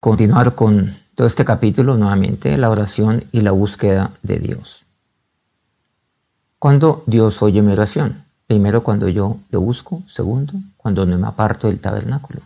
[0.00, 4.84] continuar con todo este capítulo nuevamente, la oración y la búsqueda de Dios.
[6.58, 8.24] Cuando Dios oye mi oración?
[8.46, 10.02] Primero, cuando yo lo busco.
[10.06, 12.40] Segundo, cuando no me aparto del tabernáculo.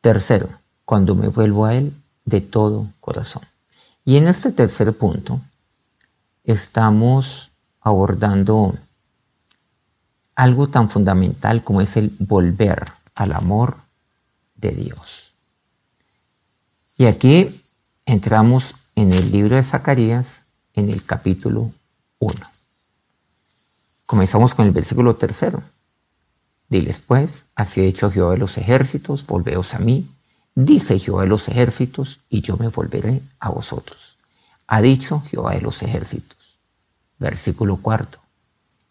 [0.00, 0.48] Tercero,
[0.84, 1.94] cuando me vuelvo a Él
[2.24, 3.42] de todo corazón.
[4.04, 5.40] Y en este tercer punto
[6.44, 7.50] estamos
[7.80, 8.74] abordando
[10.34, 12.84] algo tan fundamental como es el volver
[13.14, 13.78] al amor
[14.54, 15.29] de Dios.
[17.00, 17.64] Y aquí
[18.04, 20.42] entramos en el libro de Zacarías
[20.74, 21.72] en el capítulo
[22.18, 22.34] 1.
[24.04, 25.62] Comenzamos con el versículo tercero.
[26.68, 30.10] Diles pues, así ha dicho Jehová de los ejércitos, volveos a mí,
[30.54, 34.18] dice Jehová de los ejércitos, y yo me volveré a vosotros.
[34.66, 36.58] Ha dicho Jehová de los ejércitos.
[37.18, 38.18] Versículo cuarto.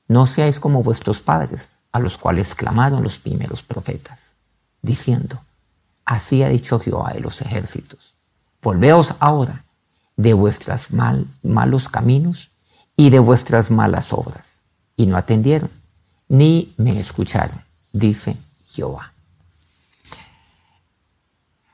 [0.08, 4.18] No seáis como vuestros padres, a los cuales clamaron los primeros profetas,
[4.82, 5.44] diciendo,
[6.10, 8.16] así ha dicho Jehová de los ejércitos.
[8.64, 9.64] Volveos ahora
[10.18, 12.50] de vuestros mal, malos caminos
[12.96, 14.60] y de vuestras malas obras.
[14.98, 15.70] Y no atendieron,
[16.28, 18.36] ni me escucharon, dice
[18.72, 19.14] Jehová.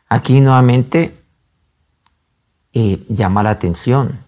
[0.10, 1.18] Aquí nuevamente
[2.74, 4.20] eh, llama la atención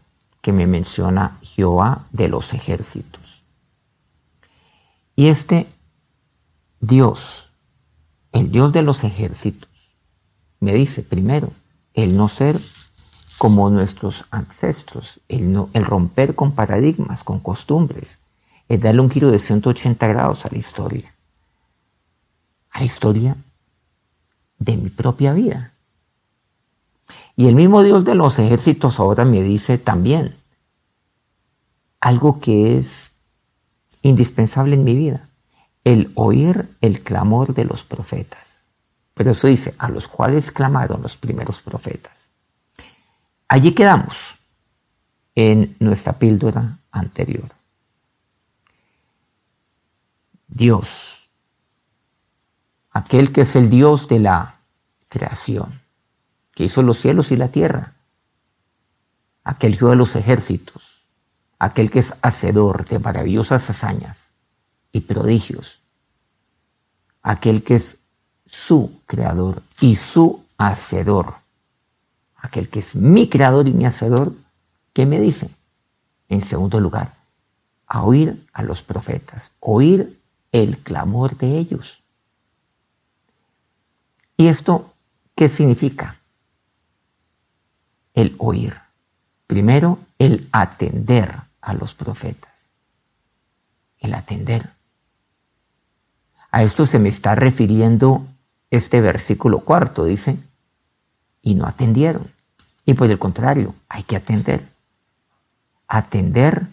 [0.42, 3.44] que me menciona Jehová de los ejércitos.
[5.18, 5.68] Y este
[6.80, 7.50] Dios,
[8.32, 9.68] el Dios de los ejércitos,
[10.60, 11.52] me dice primero,
[11.94, 12.60] el no ser
[13.38, 18.20] como nuestros ancestros, el, no, el romper con paradigmas, con costumbres,
[18.68, 21.14] es darle un giro de 180 grados a la historia,
[22.72, 23.38] a la historia
[24.60, 25.74] de mi propia vida.
[27.36, 30.36] Y el mismo Dios de los ejércitos ahora me dice también
[32.00, 33.12] algo que es
[34.02, 35.30] indispensable en mi vida,
[35.84, 38.47] el oír el clamor de los profetas.
[39.18, 42.30] Pero eso dice, a los cuales clamaron los primeros profetas.
[43.48, 44.36] Allí quedamos
[45.34, 47.50] en nuestra píldora anterior.
[50.48, 51.30] Dios,
[52.92, 54.60] aquel que es el Dios de la
[55.10, 55.82] creación,
[56.54, 57.94] que hizo los cielos y la tierra,
[59.44, 61.06] aquel Dios de los ejércitos,
[61.58, 64.32] aquel que es hacedor de maravillosas hazañas
[64.92, 65.82] y prodigios,
[67.24, 67.97] aquel que es
[68.50, 71.36] su creador y su hacedor.
[72.38, 74.34] Aquel que es mi creador y mi hacedor,
[74.94, 75.50] ¿qué me dice?
[76.30, 77.14] En segundo lugar,
[77.88, 80.20] a oír a los profetas, oír
[80.52, 82.02] el clamor de ellos.
[84.36, 84.94] ¿Y esto
[85.36, 86.18] qué significa?
[88.14, 88.76] El oír.
[89.48, 92.52] Primero, el atender a los profetas.
[94.00, 94.70] El atender.
[96.52, 98.26] A esto se me está refiriendo
[98.70, 100.38] este versículo cuarto dice,
[101.42, 102.32] y no atendieron.
[102.86, 104.68] Y por el contrario, hay que atender.
[105.88, 106.68] Atender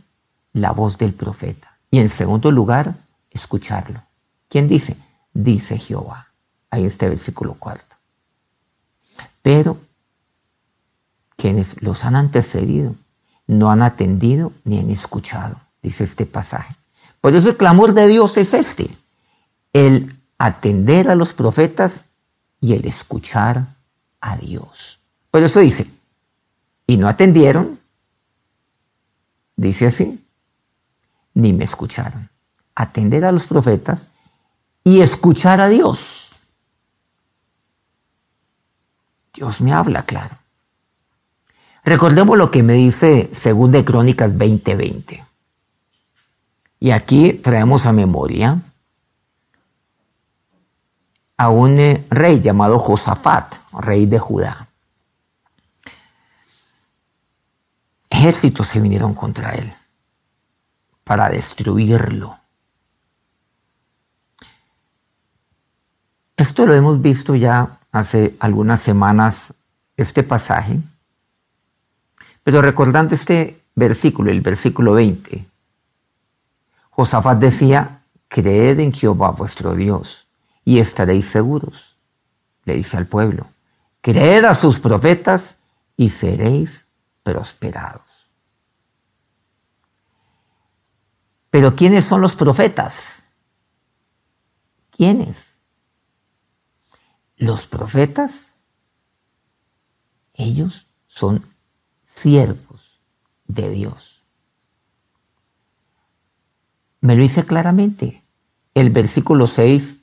[0.53, 1.78] la voz del profeta.
[1.91, 2.94] Y en segundo lugar,
[3.31, 4.03] escucharlo.
[4.49, 4.97] ¿Quién dice?
[5.32, 6.28] Dice Jehová.
[6.71, 7.97] Ahí está el versículo cuarto.
[9.43, 9.78] Pero
[11.37, 12.94] quienes los han antecedido
[13.47, 16.75] no han atendido ni han escuchado, dice este pasaje.
[17.21, 18.91] Por eso el clamor de Dios es este,
[19.72, 22.05] el atender a los profetas
[22.61, 23.67] y el escuchar
[24.21, 25.00] a Dios.
[25.31, 25.87] Por eso dice,
[26.87, 27.78] y no atendieron,
[29.56, 30.25] dice así,
[31.34, 32.31] ni me escucharon.
[32.75, 34.06] Atender a los profetas
[34.83, 36.33] y escuchar a Dios.
[39.33, 40.39] Dios me habla, claro.
[41.84, 45.25] Recordemos lo que me dice según de Crónicas 20:20.
[46.81, 48.61] Y aquí traemos a memoria
[51.37, 54.69] a un eh, rey llamado Josafat, rey de Judá.
[58.09, 59.75] Ejércitos se vinieron contra él
[61.03, 62.39] para destruirlo.
[66.37, 69.53] Esto lo hemos visto ya hace algunas semanas,
[69.97, 70.81] este pasaje,
[72.43, 75.47] pero recordando este versículo, el versículo 20,
[76.91, 80.24] Josafat decía, creed en Jehová vuestro Dios
[80.64, 81.96] y estaréis seguros.
[82.64, 83.46] Le dice al pueblo,
[84.00, 85.56] creed a sus profetas
[85.96, 86.87] y seréis
[87.22, 88.02] prosperados.
[91.50, 93.26] Pero ¿quiénes son los profetas?
[94.90, 95.56] ¿Quiénes?
[97.37, 98.52] Los profetas,
[100.34, 101.44] ellos son
[102.05, 103.00] siervos
[103.46, 104.22] de Dios.
[107.00, 108.25] Me lo dice claramente.
[108.72, 109.99] El versículo 6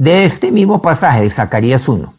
[0.00, 2.14] de este mismo pasaje de Zacarías 1.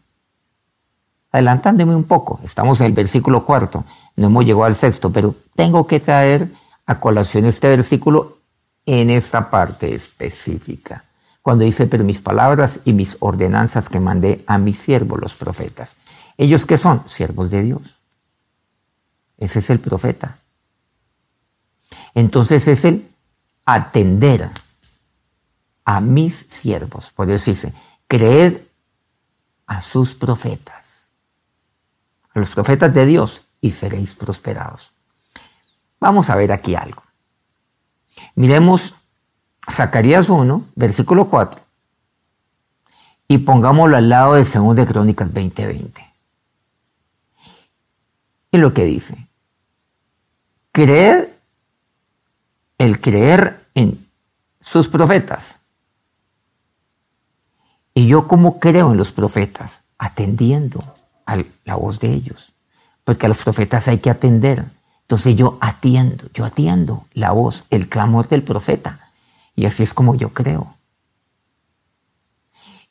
[1.32, 3.86] adelantándome un poco, estamos en el versículo cuarto,
[4.16, 6.52] no hemos llegado al sexto, pero tengo que traer
[6.86, 8.38] a colación este versículo
[8.86, 11.06] en esta parte específica,
[11.42, 15.96] cuando dice, pero mis palabras y mis ordenanzas que mandé a mis siervos los profetas.
[16.38, 17.02] ¿Ellos qué son?
[17.08, 17.96] Siervos de Dios.
[19.40, 20.38] Ese es el profeta.
[22.14, 23.10] Entonces es el
[23.66, 24.52] atender
[25.86, 27.12] a mis siervos.
[27.12, 27.74] Por eso dice,
[28.08, 28.62] creed
[29.66, 31.08] a sus profetas,
[32.34, 34.92] a los profetas de Dios, y seréis prosperados.
[36.00, 37.04] Vamos a ver aquí algo.
[38.36, 38.96] Miremos
[39.72, 41.62] Zacarías 1, versículo 4,
[43.28, 46.06] y pongámoslo al lado de 2 de Crónicas 20:20.
[48.52, 49.28] Y lo que dice,
[50.72, 51.30] creed,
[52.78, 54.06] el creer en
[54.60, 55.61] sus profetas.
[57.94, 60.82] Y yo como creo en los profetas, atendiendo
[61.26, 62.54] a la voz de ellos,
[63.04, 64.66] porque a los profetas hay que atender.
[65.02, 69.12] Entonces yo atiendo, yo atiendo la voz, el clamor del profeta.
[69.56, 70.74] Y así es como yo creo.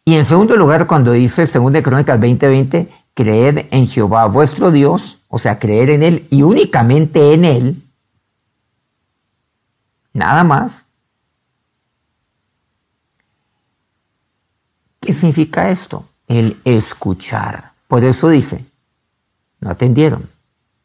[0.04, 5.20] Y en segundo lugar, cuando dice, según de Crónicas 20:20, creed en Jehová vuestro Dios,
[5.28, 7.82] o sea, creer en Él y únicamente en Él,
[10.12, 10.84] nada más.
[15.10, 16.04] ¿Qué significa esto?
[16.28, 17.72] El escuchar.
[17.88, 18.64] Por eso dice,
[19.58, 20.30] no atendieron,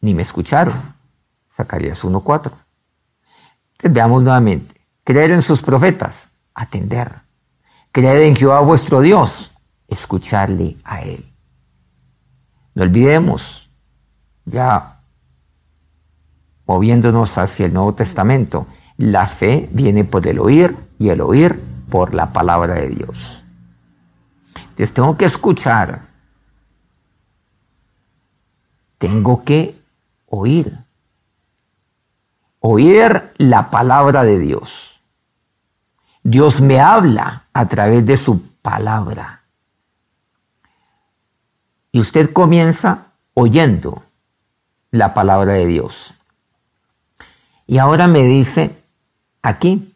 [0.01, 0.95] ni me escucharon.
[1.53, 2.51] Zacarías 1.4.
[3.83, 4.81] Veamos nuevamente.
[5.03, 7.11] Creer en sus profetas, atender.
[7.91, 9.51] Creer en Jehová vuestro Dios,
[9.87, 11.23] escucharle a Él.
[12.73, 13.69] No olvidemos,
[14.45, 15.01] ya
[16.65, 18.65] moviéndonos hacia el Nuevo Testamento,
[18.97, 21.61] la fe viene por el oír y el oír
[21.91, 23.44] por la palabra de Dios.
[24.75, 26.07] Tengo que escuchar,
[28.97, 29.81] tengo que
[30.25, 30.77] oír,
[32.59, 34.99] oír la palabra de Dios.
[36.23, 39.43] Dios me habla a través de su palabra.
[41.91, 44.03] Y usted comienza oyendo
[44.91, 46.15] la palabra de Dios.
[47.67, 48.75] Y ahora me dice
[49.41, 49.95] aquí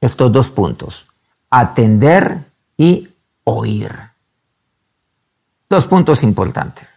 [0.00, 1.06] estos dos puntos,
[1.50, 2.44] atender
[2.76, 3.09] y
[3.50, 3.92] oír.
[5.68, 6.88] Dos puntos importantes,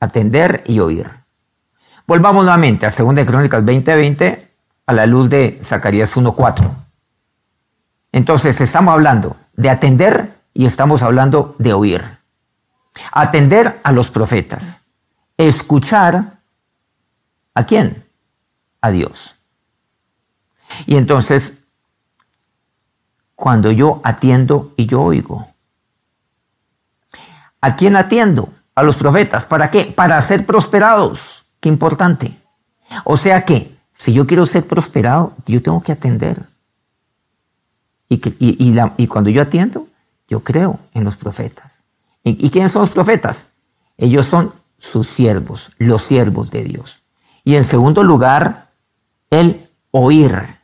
[0.00, 1.10] atender y oír.
[2.06, 4.50] Volvamos nuevamente a 2 Crónicas 20:20
[4.86, 6.70] a la luz de Zacarías 1:4.
[8.12, 12.18] Entonces estamos hablando de atender y estamos hablando de oír.
[13.12, 14.80] Atender a los profetas.
[15.36, 16.38] Escuchar
[17.54, 18.04] a quién?
[18.80, 19.34] A Dios.
[20.86, 21.54] Y entonces,
[23.34, 25.53] cuando yo atiendo y yo oigo,
[27.64, 28.50] ¿a quién atiendo?
[28.74, 29.46] A los profetas.
[29.46, 29.84] ¿Para qué?
[29.84, 31.46] Para ser prosperados.
[31.60, 32.36] Qué importante.
[33.04, 36.42] O sea que, si yo quiero ser prosperado, yo tengo que atender.
[38.08, 39.86] Y, y cuando yo atiendo,
[40.28, 41.72] yo creo en los profetas.
[42.24, 43.46] ¿Y, quiénes son los profetas?
[43.98, 47.02] Ellos son sus siervos, los siervos de Dios.
[47.44, 48.70] Y en segundo lugar,
[49.30, 50.56] el oír.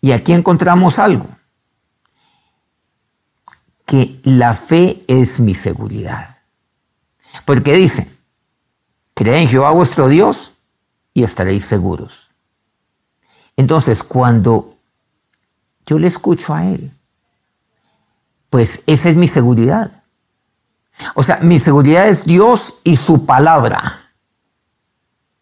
[0.00, 1.26] Y aquí encontramos algo,
[3.92, 6.38] que la fe es mi seguridad.
[7.44, 8.08] Porque dice,
[9.12, 10.54] creen en Jehová vuestro Dios
[11.12, 12.30] y estaréis seguros.
[13.54, 14.76] Entonces, cuando
[15.84, 16.90] yo le escucho a Él,
[18.48, 20.04] pues esa es mi seguridad.
[21.14, 24.14] O sea, mi seguridad es Dios y su palabra.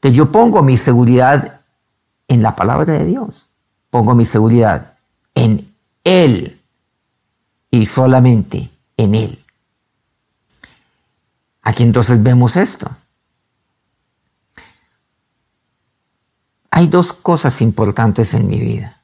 [0.00, 1.60] Que yo pongo mi seguridad
[2.26, 3.46] en la palabra de Dios.
[3.90, 4.94] Pongo mi seguridad
[5.36, 6.59] en Él
[7.70, 9.44] y solamente en Él.
[11.62, 12.90] Aquí entonces vemos esto.
[16.70, 19.00] Hay dos cosas importantes en mi vida.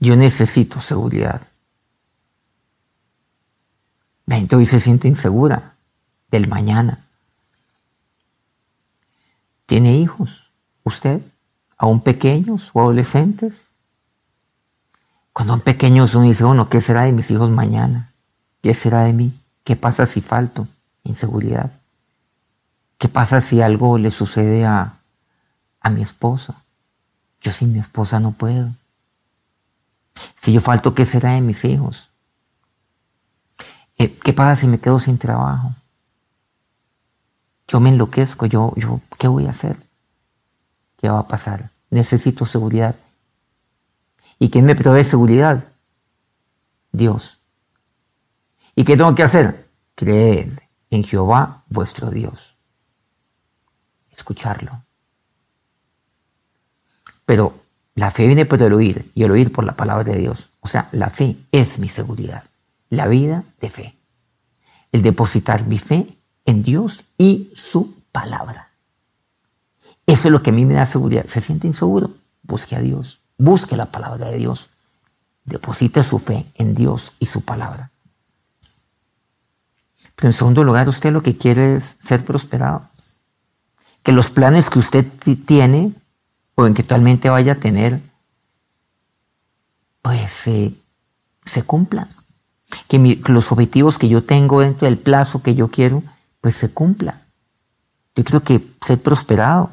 [0.00, 1.48] Yo necesito seguridad.
[4.26, 5.74] La gente hoy se siente insegura
[6.30, 7.06] del mañana.
[9.66, 10.50] ¿Tiene hijos?
[10.82, 11.20] ¿Usted?
[11.76, 13.73] ¿Aún pequeños o adolescentes?
[15.34, 18.12] Cuando son pequeños uno dice, bueno, ¿qué será de mis hijos mañana?
[18.62, 19.32] ¿Qué será de mí?
[19.64, 20.68] ¿Qué pasa si falto?
[21.02, 21.72] Inseguridad.
[22.98, 24.94] ¿Qué pasa si algo le sucede a,
[25.80, 26.62] a mi esposa?
[27.40, 28.70] Yo sin mi esposa no puedo.
[30.40, 32.08] Si yo falto, ¿qué será de mis hijos?
[33.98, 35.74] Eh, ¿Qué pasa si me quedo sin trabajo?
[37.66, 39.76] Yo me enloquezco, yo, yo, ¿qué voy a hacer?
[40.98, 41.70] ¿Qué va a pasar?
[41.90, 42.94] Necesito seguridad.
[44.38, 45.64] ¿Y quién me provee seguridad?
[46.92, 47.40] Dios.
[48.74, 49.68] ¿Y qué tengo que hacer?
[49.94, 50.58] creed
[50.90, 52.56] en Jehová vuestro Dios.
[54.10, 54.82] Escucharlo.
[57.24, 57.54] Pero
[57.94, 60.50] la fe viene por el oír y el oír por la palabra de Dios.
[60.60, 62.44] O sea, la fe es mi seguridad.
[62.90, 63.96] La vida de fe.
[64.92, 68.70] El depositar mi fe en Dios y su palabra.
[70.06, 71.24] Eso es lo que a mí me da seguridad.
[71.26, 72.10] ¿Se siente inseguro?
[72.42, 73.20] Busque a Dios.
[73.38, 74.70] Busque la palabra de Dios.
[75.44, 77.90] Deposite su fe en Dios y su palabra.
[80.16, 82.88] Pero en segundo lugar, usted lo que quiere es ser prosperado.
[84.02, 85.06] Que los planes que usted
[85.46, 85.92] tiene
[86.54, 88.00] o eventualmente vaya a tener,
[90.02, 90.72] pues eh,
[91.44, 92.08] se cumplan.
[92.88, 96.02] Que, los objetivos que yo tengo dentro del plazo que yo quiero,
[96.40, 97.20] pues se cumplan.
[98.14, 99.70] Yo creo que ser prosperado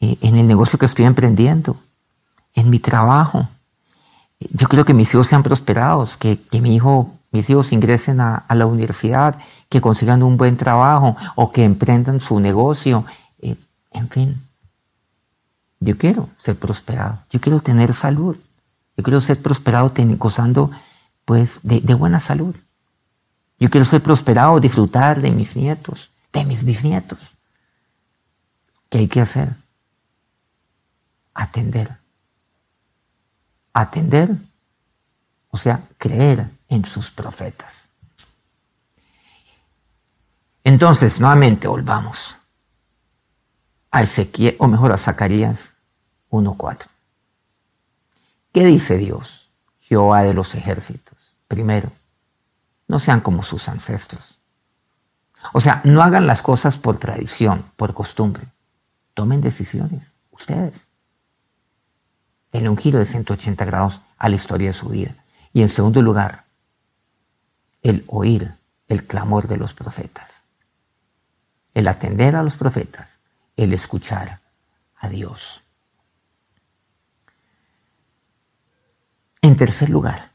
[0.00, 1.78] eh, en el negocio que estoy emprendiendo,
[2.54, 3.48] en mi trabajo.
[4.38, 8.66] Yo creo que mis hijos sean prosperados, que, mi hijo, mis hijos ingresen a, la
[8.66, 9.36] universidad,
[9.68, 13.04] que consigan un buen trabajo o que emprendan su negocio,
[13.40, 13.56] eh,
[13.92, 14.42] en fin.
[15.78, 18.36] Yo quiero ser prosperado, yo quiero tener salud,
[18.96, 20.70] yo quiero ser prosperado gozando
[21.24, 22.56] pues de, buena salud.
[23.58, 27.18] Yo quiero ser prosperado, disfrutar de mis nietos, de mis bisnietos.
[28.88, 29.54] ¿Qué hay que hacer?
[31.34, 31.99] Atender.
[33.72, 34.30] Atender,
[35.50, 37.88] o sea, creer en sus profetas.
[40.64, 42.36] Entonces, nuevamente volvamos
[43.90, 45.72] a Ezequiel, o mejor a Zacarías
[46.30, 46.86] 1.4.
[48.52, 49.50] ¿Qué dice Dios,
[49.80, 51.16] Jehová de los ejércitos?
[51.48, 51.90] Primero,
[52.88, 54.38] no sean como sus ancestros.
[55.52, 58.44] O sea, no hagan las cosas por tradición, por costumbre.
[59.14, 60.86] Tomen decisiones, ustedes.
[62.52, 65.14] Denle un giro de 180 grados a la historia de su vida.
[65.52, 66.44] Y en segundo lugar,
[67.82, 68.54] el oír
[68.88, 70.42] el clamor de los profetas.
[71.74, 73.20] El atender a los profetas
[73.56, 74.40] el escuchar
[74.96, 75.62] a Dios.
[79.42, 80.32] En tercer lugar,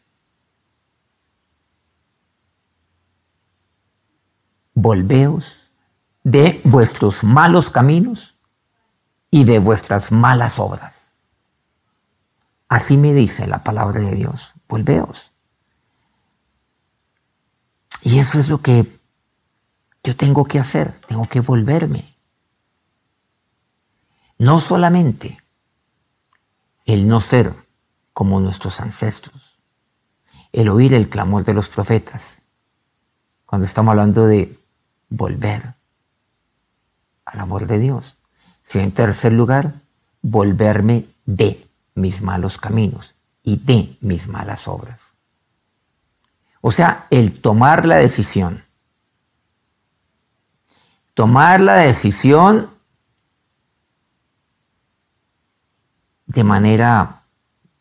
[4.73, 5.69] volveos
[6.23, 8.35] de vuestros malos caminos
[9.29, 11.04] y de vuestras malas obras.
[12.75, 15.31] Así me dice la palabra de Dios, volveos.
[18.01, 18.99] Y eso es lo que
[20.03, 22.17] yo tengo que hacer, tengo que volverme.
[24.37, 25.41] No solamente
[26.83, 27.53] el no ser
[28.11, 29.57] como nuestros ancestros,
[30.51, 32.41] el oír el clamor de los profetas,
[33.45, 34.59] cuando estamos hablando de
[35.07, 35.75] volver
[37.23, 38.17] al amor de Dios,
[38.65, 39.75] sino en tercer lugar,
[40.21, 41.64] volverme de
[41.95, 44.99] mis malos caminos y de mis malas obras.
[46.61, 48.63] O sea, el tomar la decisión.
[51.13, 52.69] Tomar la decisión
[56.25, 57.23] de manera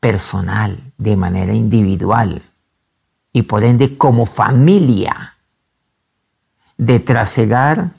[0.00, 2.42] personal, de manera individual
[3.32, 5.36] y por ende como familia
[6.76, 7.90] de trasegar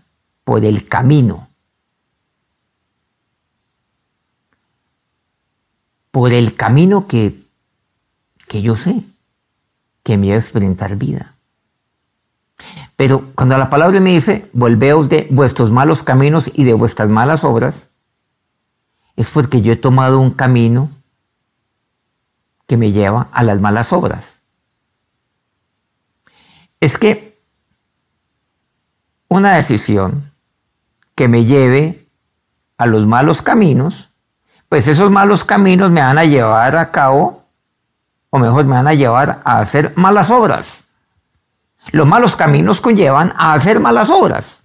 [0.43, 1.44] por el camino,
[6.15, 7.43] por el camino que,
[8.47, 9.03] que yo sé,
[10.01, 11.35] que me va a experimentar vida.
[12.95, 17.43] Pero cuando la palabra me dice, volveos de vuestros malos caminos y de vuestras malas
[17.43, 17.89] obras,
[19.17, 20.89] es porque yo he tomado un camino
[22.65, 24.39] que me lleva a las malas obras.
[26.79, 27.37] Es que
[29.27, 30.31] una decisión
[31.13, 32.07] que me lleve
[32.77, 34.14] a los malos caminos,
[34.69, 37.43] pues esos malos caminos me van a llevar a cabo,
[38.29, 40.83] o mejor, me van a llevar a hacer malas obras.
[41.91, 44.61] Los malos caminos conllevan a hacer malas obras.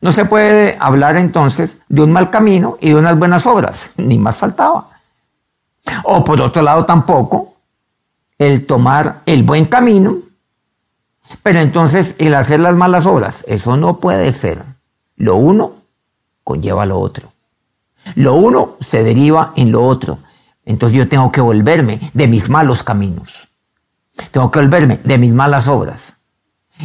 [0.00, 4.18] No se puede hablar entonces de un mal camino y de unas buenas obras, ni
[4.18, 4.88] más faltaba.
[6.02, 7.54] O por otro lado tampoco
[8.38, 10.18] el tomar el buen camino,
[11.42, 14.62] pero entonces el hacer las malas obras, eso no puede ser.
[15.16, 15.72] Lo uno
[16.42, 17.33] conlleva lo otro.
[18.14, 20.18] Lo uno se deriva en lo otro.
[20.64, 23.48] Entonces yo tengo que volverme de mis malos caminos.
[24.30, 26.14] Tengo que volverme de mis malas obras.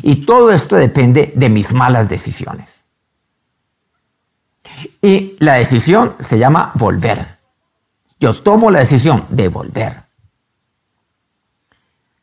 [0.01, 2.83] Y todo esto depende de mis malas decisiones.
[5.01, 7.39] Y la decisión se llama volver.
[8.19, 10.03] Yo tomo la decisión de volver.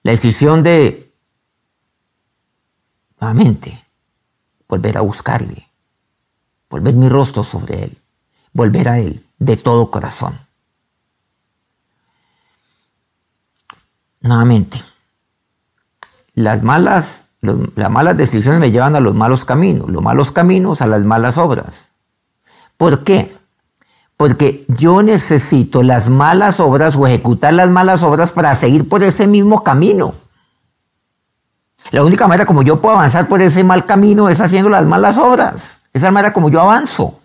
[0.03, 1.13] La decisión de,
[3.21, 3.85] nuevamente,
[4.69, 5.69] volver a buscarle,
[6.71, 7.99] volver mi rostro sobre él,
[8.57, 10.39] volver a él de todo corazón.
[14.21, 14.83] Nuevamente,
[16.35, 20.87] las malas, las malas decisiones me llevan a los malos caminos, los malos caminos a
[20.87, 21.91] las malas obras.
[22.79, 23.37] ¿Por qué?
[24.17, 29.27] Porque yo necesito las malas obras o ejecutar las malas obras para seguir por ese
[29.27, 30.15] mismo camino.
[31.91, 35.19] La única manera como yo puedo avanzar por ese mal camino es haciendo las malas
[35.19, 35.81] obras.
[35.93, 37.21] Esa manera como yo avanzo.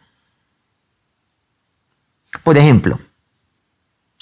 [2.44, 3.00] Por ejemplo,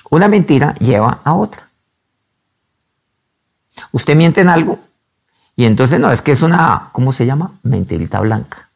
[0.09, 1.69] una mentira lleva a otra.
[3.91, 4.79] Usted miente en algo
[5.55, 7.51] y entonces no, es que es una, ¿cómo se llama?
[7.63, 8.69] Mentirita blanca.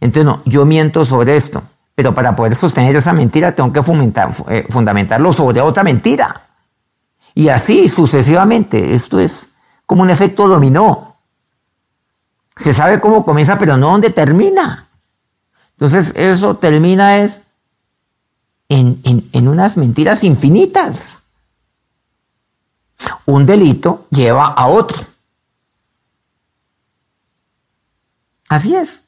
[0.00, 1.62] Entonces no, yo miento sobre esto,
[1.94, 6.42] pero para poder sostener esa mentira tengo que eh, fundamentarlo sobre otra mentira.
[7.34, 8.94] Y así sucesivamente.
[8.94, 9.46] Esto es
[9.84, 11.16] como un efecto dominó.
[12.56, 14.88] Se sabe cómo comienza, pero no dónde termina.
[15.72, 17.42] Entonces eso termina es
[18.68, 21.18] en, unas mentiras infinitas.
[23.26, 25.04] Un delito lleva a otro.
[28.48, 29.02] Así es.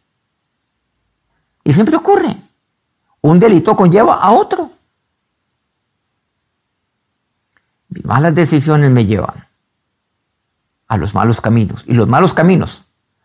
[1.64, 2.36] Y siempre ocurre.
[3.20, 4.70] Un delito conlleva a otro.
[7.88, 9.46] Mis malas decisiones me llevan
[10.86, 11.84] a los malos caminos.
[11.86, 12.82] Y los malos caminos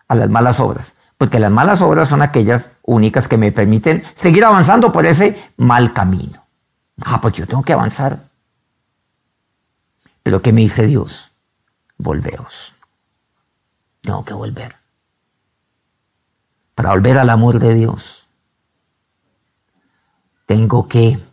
[0.08, 4.44] a las malas obras porque las malas obras son aquellas únicas que me permiten seguir
[4.44, 6.46] avanzando por ese mal camino.
[7.02, 8.28] Ah, pues yo tengo que avanzar.
[10.22, 11.32] Pero ¿qué me dice Dios?
[11.98, 12.76] Volveos.
[14.02, 14.76] Tengo que volver.
[16.76, 18.28] Para volver al amor de Dios,
[20.46, 21.24] tengo que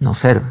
[0.00, 0.42] no ser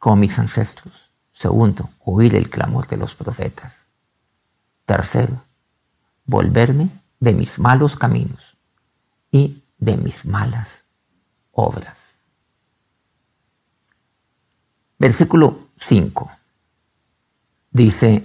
[0.00, 1.12] como mis ancestros.
[1.32, 3.83] Segundo, oír el clamor de los profetas.
[4.84, 5.42] Tercero,
[6.26, 8.56] volverme de mis malos caminos
[9.30, 10.84] y de mis malas
[11.52, 12.18] obras.
[14.98, 16.30] Versículo 5
[17.74, 18.24] dice,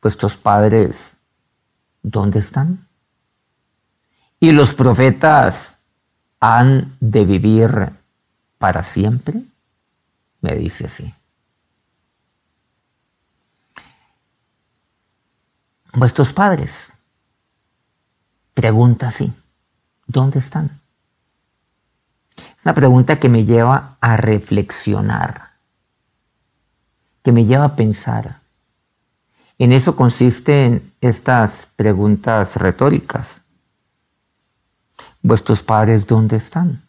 [0.00, 1.16] vuestros padres,
[2.02, 2.88] ¿dónde están?
[4.40, 5.76] ¿Y los profetas
[6.40, 7.92] han de vivir
[8.58, 9.42] para siempre?
[10.40, 11.12] Me dice así.
[15.92, 16.92] Vuestros padres.
[18.54, 19.32] Pregunta así,
[20.06, 20.80] ¿dónde están?
[22.36, 25.52] Es una pregunta que me lleva a reflexionar,
[27.22, 28.40] que me lleva a pensar.
[29.58, 33.42] En eso consisten estas preguntas retóricas.
[35.22, 36.84] ¿Vuestros padres dónde están?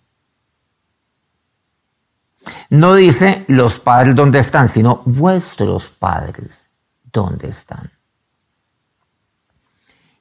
[2.70, 6.70] No dice los padres dónde están, sino vuestros padres
[7.12, 7.92] dónde están.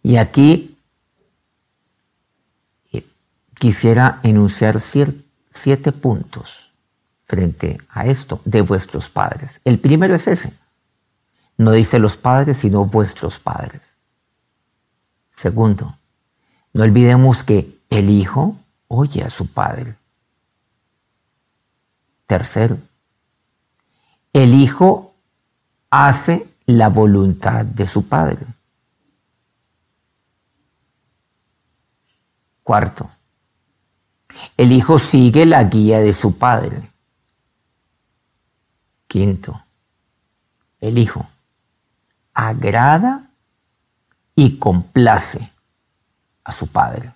[0.03, 0.77] Y aquí
[2.93, 3.07] eh,
[3.59, 6.73] quisiera enunciar siete puntos
[7.25, 9.61] frente a esto de vuestros padres.
[9.65, 10.53] El primero es ese.
[11.57, 13.83] No dice los padres, sino vuestros padres.
[15.35, 15.97] Segundo,
[16.73, 18.57] no olvidemos que el hijo
[18.89, 19.95] oye a su padre.
[22.27, 22.79] Tercero,
[24.33, 25.15] el hijo
[25.91, 28.39] hace la voluntad de su padre.
[32.63, 33.11] Cuarto,
[34.57, 36.91] el hijo sigue la guía de su padre.
[39.07, 39.63] Quinto,
[40.81, 41.29] el hijo
[42.33, 43.31] agrada
[44.35, 45.53] y complace
[46.45, 47.13] a su padre.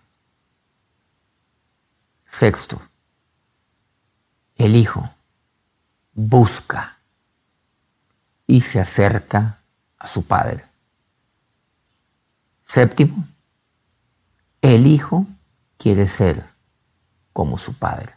[2.29, 2.81] Sexto,
[4.57, 5.09] el hijo
[6.13, 6.99] busca
[8.47, 9.59] y se acerca
[9.99, 10.65] a su padre.
[12.67, 13.27] Séptimo,
[14.61, 15.27] el hijo
[15.79, 16.45] quiere ser
[17.33, 18.15] como su padre.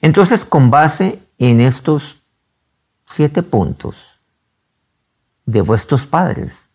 [0.00, 2.22] Entonces, con base en estos
[3.06, 4.20] siete puntos
[5.44, 6.68] de vuestros padres,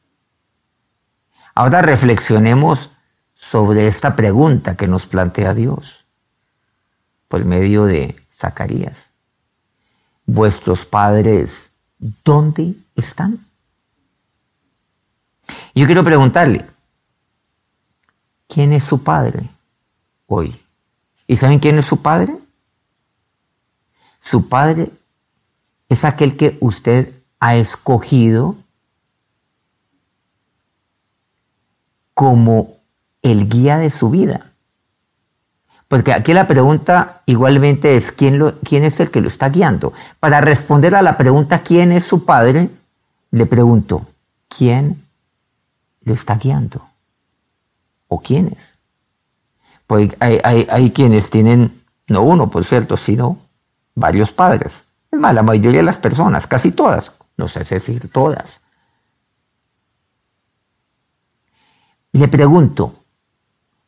[1.54, 2.92] ahora reflexionemos
[3.34, 6.06] sobre esta pregunta que nos plantea Dios
[7.28, 9.12] por medio de Zacarías.
[10.26, 11.70] ¿Vuestros padres
[12.24, 13.46] dónde están?
[15.74, 16.66] Yo quiero preguntarle,
[18.48, 19.50] quién es su padre
[20.28, 20.60] hoy.
[21.28, 22.38] ¿Y saben quién es su padre?
[24.22, 24.92] Su padre
[25.90, 28.56] es aquel que usted ha escogido
[32.14, 32.78] como
[33.22, 34.52] el guía de su vida.
[35.88, 39.94] Porque aquí la pregunta igualmente es ¿quién, lo, quién es el que lo está guiando.
[40.20, 42.70] Para responder a la pregunta ¿quién es su padre?
[43.32, 44.08] Le pregunto,
[44.48, 45.04] ¿quién
[46.04, 46.82] lo está guiando?
[48.16, 48.80] O quiénes.
[49.88, 53.38] Pues hay, quienes tienen, no uno por cierto, sino
[53.94, 54.84] varios padres.
[55.12, 58.62] Es más, la mayoría de las personas, casi todas, no sé decir todas.
[62.14, 63.04] Le pregunto,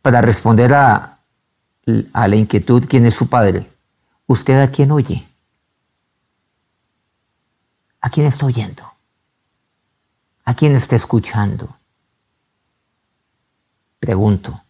[0.01, 1.19] para responder a,
[2.13, 3.69] a la inquietud, ¿quién es su padre?
[4.27, 5.25] ¿Usted a quién oye?
[8.01, 8.83] ¿A quién está oyendo?
[10.43, 11.76] ¿A quién está escuchando?
[13.99, 14.63] Pregunto.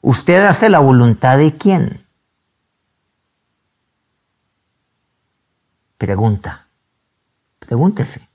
[0.00, 2.06] ¿Usted hace la voluntad de quién?
[5.98, 6.68] Pregunta.
[7.58, 8.28] Pregúntese.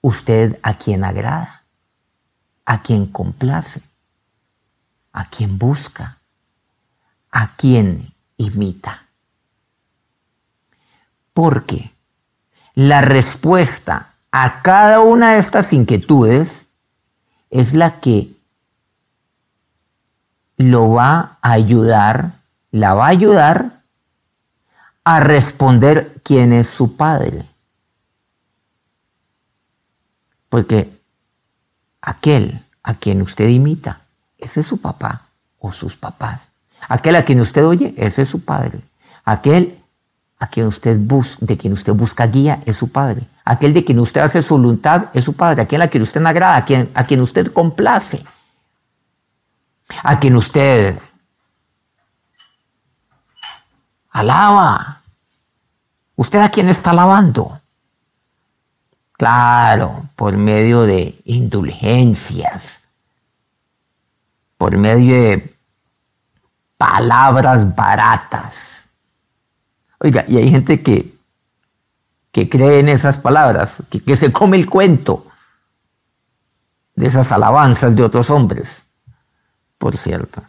[0.00, 1.64] ¿Usted a quién agrada?
[2.64, 3.80] ¿A quién complace?
[5.12, 6.18] ¿A quién busca?
[7.30, 9.06] ¿A quién imita?
[11.32, 11.92] Porque
[12.74, 16.66] la respuesta a cada una de estas inquietudes
[17.50, 18.37] es la que
[20.58, 22.32] lo va a ayudar,
[22.72, 23.82] la va a ayudar
[25.04, 27.46] a responder quién es su padre.
[30.48, 30.90] Porque
[32.02, 34.00] aquel a quien usted imita,
[34.36, 36.48] ese es su papá o sus papás.
[36.88, 38.80] Aquel a quien usted oye, ese es su padre.
[39.24, 39.78] Aquel
[40.38, 43.26] a quien usted bus de quien usted busca guía, es su padre.
[43.44, 45.62] Aquel de quien usted hace su voluntad, es su padre.
[45.62, 48.24] Aquel a quien usted agrada, a quien, a quien usted complace
[50.02, 50.98] a quien usted
[54.10, 55.02] alaba.
[56.16, 57.60] ¿Usted a quién está alabando?
[59.12, 62.80] Claro, por medio de indulgencias,
[64.56, 65.56] por medio de
[66.76, 68.86] palabras baratas.
[70.00, 71.16] Oiga, y hay gente que,
[72.30, 75.26] que cree en esas palabras, que, que se come el cuento
[76.94, 78.87] de esas alabanzas de otros hombres
[79.78, 80.42] por cierto.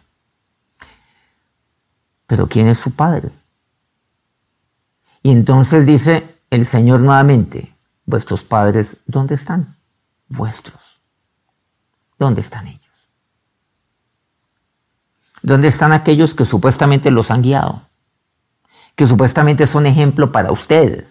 [2.26, 3.30] Pero ¿quién es su padre?
[5.22, 9.76] Y entonces dice el Señor nuevamente, vuestros padres, ¿dónde están?
[10.28, 10.80] Vuestros.
[12.18, 12.80] ¿Dónde están ellos?
[15.42, 17.82] ¿Dónde están aquellos que supuestamente los han guiado?
[18.94, 21.06] Que supuestamente son ejemplo para usted.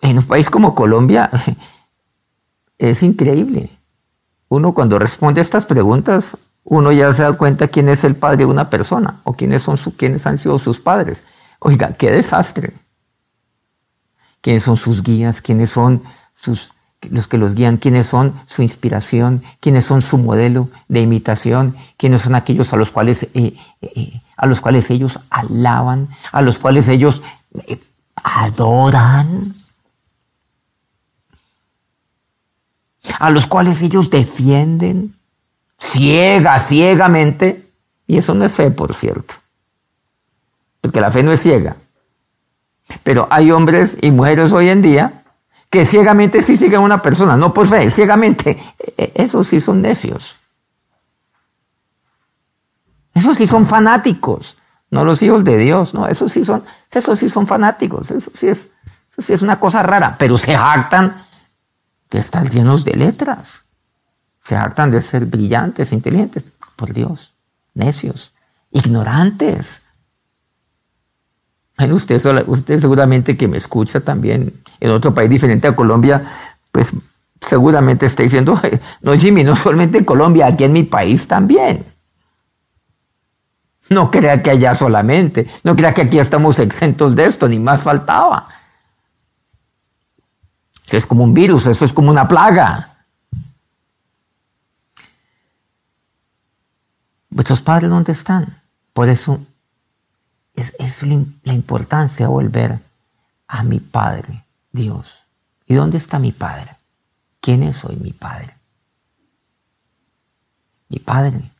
[0.00, 1.30] En un país como Colombia
[2.78, 3.79] es increíble
[4.50, 8.38] uno cuando responde a estas preguntas, uno ya se da cuenta quién es el padre
[8.38, 11.24] de una persona o quiénes, son su, quiénes han sido sus padres.
[11.60, 12.74] Oiga, qué desastre.
[14.40, 15.40] ¿Quiénes son sus guías?
[15.40, 16.02] ¿Quiénes son
[16.34, 16.72] sus,
[17.08, 17.76] los que los guían?
[17.76, 19.44] ¿Quiénes son su inspiración?
[19.60, 21.76] ¿Quiénes son su modelo de imitación?
[21.96, 26.08] ¿Quiénes son aquellos a los cuales, eh, eh, eh, a los cuales ellos alaban?
[26.32, 27.22] ¿A los cuales ellos
[28.16, 29.54] adoran?
[33.18, 35.14] A los cuales ellos defienden
[35.78, 37.70] ciega, ciegamente.
[38.06, 39.34] Y eso no es fe, por cierto.
[40.80, 41.76] Porque la fe no es ciega.
[43.02, 45.22] Pero hay hombres y mujeres hoy en día
[45.70, 48.58] que ciegamente sí siguen a una persona, no por fe, ciegamente.
[48.78, 50.36] E, e, esos sí son necios.
[53.14, 54.56] Esos sí son fanáticos,
[54.90, 58.48] no los hijos de Dios, no, esos sí son, esos sí son fanáticos, eso sí
[58.48, 58.70] es,
[59.12, 61.22] eso sí es una cosa rara, pero se jactan
[62.10, 63.64] de estar llenos de letras.
[64.40, 66.44] Se hartan de ser brillantes, inteligentes.
[66.76, 67.34] Por Dios,
[67.74, 68.32] necios,
[68.70, 69.82] ignorantes.
[71.76, 76.22] Bueno, usted, usted seguramente que me escucha también en otro país diferente a Colombia,
[76.72, 76.90] pues
[77.40, 78.60] seguramente está diciendo,
[79.02, 81.86] no Jimmy, no solamente en Colombia, aquí en mi país también.
[83.88, 87.82] No crea que allá solamente, no crea que aquí estamos exentos de esto, ni más
[87.82, 88.59] faltaba
[90.96, 92.96] es como un virus, eso es como una plaga.
[97.28, 98.60] ¿Vuestros padres dónde están?
[98.92, 99.40] Por eso
[100.54, 102.80] es, es la importancia de volver
[103.46, 105.22] a mi Padre, Dios.
[105.66, 106.76] ¿Y dónde está mi Padre?
[107.40, 108.56] ¿Quién es hoy mi Padre?
[110.88, 111.50] Mi Padre,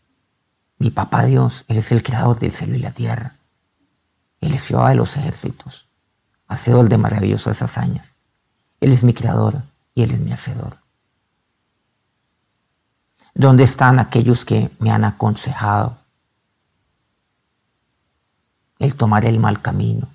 [0.79, 3.37] mi Papá Dios, Él es el creador del cielo y la tierra.
[4.40, 5.87] Él es Jehová de los ejércitos,
[6.49, 8.14] hacedor de maravillosas hazañas.
[8.81, 9.62] Él es mi creador
[9.95, 10.79] y Él es mi hacedor.
[13.35, 15.99] ¿Dónde están aquellos que me han aconsejado
[18.79, 20.09] el tomar el mal camino?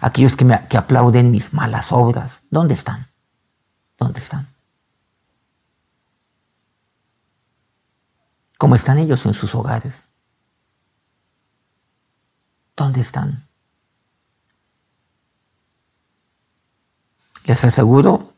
[0.00, 3.08] Aquellos que, me, que aplauden mis malas obras, ¿dónde están?
[3.96, 4.46] ¿Dónde están?
[8.58, 10.04] ¿Cómo están ellos en sus hogares?
[12.76, 13.47] ¿Dónde están?
[17.48, 18.34] Les aseguro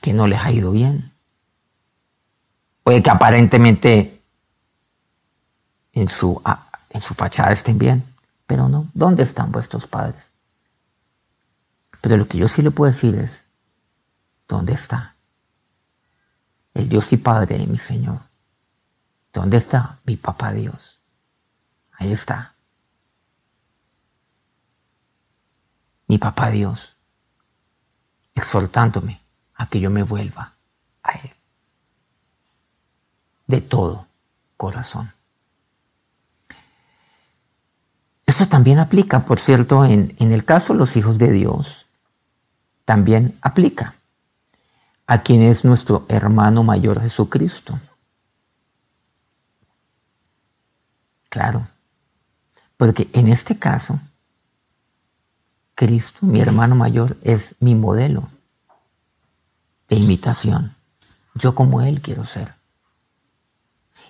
[0.00, 1.12] que no les ha ido bien.
[2.84, 4.22] Puede que aparentemente
[5.92, 6.40] en su
[6.90, 8.04] en su fachada estén bien,
[8.46, 10.30] pero no, ¿dónde están vuestros padres?
[12.00, 13.44] Pero lo que yo sí le puedo decir es,
[14.46, 15.16] ¿dónde está?
[16.72, 18.20] El Dios y Padre de mi Señor.
[19.32, 21.00] ¿Dónde está mi papá Dios?
[21.92, 22.54] Ahí está.
[26.06, 26.96] Mi papá Dios,
[28.38, 29.20] exhortándome
[29.54, 30.54] a que yo me vuelva
[31.02, 31.30] a Él.
[33.46, 34.06] De todo
[34.56, 35.12] corazón.
[38.26, 41.86] Esto también aplica, por cierto, en, en el caso de los hijos de Dios,
[42.84, 43.94] también aplica
[45.06, 47.78] a quien es nuestro hermano mayor Jesucristo.
[51.28, 51.66] Claro,
[52.76, 53.98] porque en este caso,
[55.78, 58.28] Cristo, mi hermano mayor, es mi modelo
[59.88, 60.74] de imitación.
[61.36, 62.52] Yo como Él quiero ser.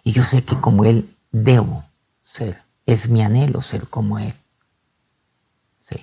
[0.02, 1.84] Y yo sé que como Él debo
[2.24, 2.62] ser.
[2.86, 4.32] Es mi anhelo ser como Él.
[5.84, 6.00] Sí.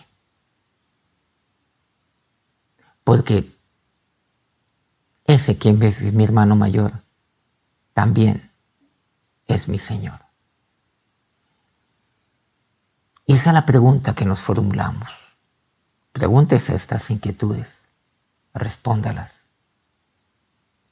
[3.04, 3.52] Porque
[5.26, 6.92] ese quien es mi hermano mayor
[7.96, 8.52] también
[9.48, 10.20] es mi Señor.
[13.26, 15.25] Y esa es la pregunta que nos formulamos.
[16.16, 17.80] Pregúntese estas inquietudes,
[18.54, 19.44] respóndalas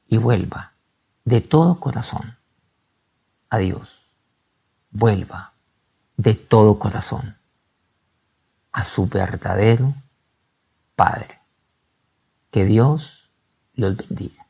[0.05, 0.73] y vuelva
[1.23, 2.35] de todo corazón
[3.49, 4.05] a Dios.
[4.91, 5.53] Vuelva
[6.17, 7.37] de todo corazón
[8.73, 9.95] a su verdadero
[10.97, 11.39] Padre.
[12.51, 13.31] Que Dios
[13.75, 14.45] los bendiga.